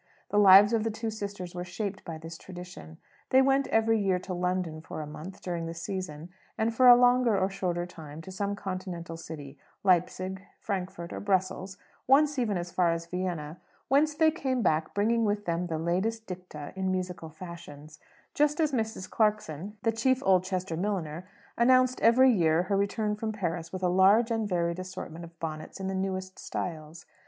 The 0.31 0.39
lives 0.39 0.73
of 0.73 0.83
the 0.83 0.89
two 0.89 1.11
sisters 1.11 1.53
were 1.53 1.63
shaped 1.63 2.03
by 2.03 2.17
this 2.17 2.35
tradition. 2.35 2.97
They 3.29 3.39
went 3.43 3.67
every 3.67 3.99
year 3.99 4.17
to 4.21 4.33
London 4.33 4.81
for 4.81 4.99
a 4.99 5.05
month 5.05 5.43
during 5.43 5.67
the 5.67 5.75
season; 5.75 6.29
and, 6.57 6.73
for 6.73 6.87
a 6.87 6.95
longer 6.95 7.37
or 7.37 7.51
shorter 7.51 7.85
time, 7.85 8.19
to 8.23 8.31
some 8.31 8.55
Continental 8.55 9.15
city, 9.15 9.59
Leipsic, 9.83 10.41
Frankfort, 10.59 11.13
or 11.13 11.19
Brussels: 11.19 11.77
once, 12.07 12.39
even, 12.39 12.57
as 12.57 12.71
far 12.71 12.89
as 12.91 13.05
Vienna, 13.05 13.59
whence 13.89 14.15
they 14.15 14.31
came 14.31 14.63
back 14.63 14.95
bringing 14.95 15.23
with 15.23 15.45
them 15.45 15.67
the 15.67 15.77
latest 15.77 16.25
dicta 16.25 16.73
in 16.75 16.91
musical 16.91 17.29
fashions, 17.29 17.99
just 18.33 18.59
as 18.59 18.71
Mrs. 18.71 19.07
Clarkson, 19.07 19.77
the 19.83 19.91
chief 19.91 20.23
Oldchester 20.23 20.75
milliner, 20.75 21.27
announced 21.59 22.01
every 22.01 22.31
year 22.31 22.63
her 22.63 22.75
return 22.75 23.15
from 23.15 23.31
Paris 23.33 23.71
with 23.71 23.83
a 23.83 23.87
large 23.87 24.31
and 24.31 24.49
varied 24.49 24.79
assortment 24.79 25.23
of 25.25 25.39
bonnets 25.39 25.79
in 25.79 25.85
the 25.85 25.93
newest 25.93 26.39
styles. 26.39 27.05